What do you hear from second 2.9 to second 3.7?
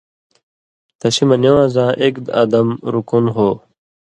(رُکُن) ہو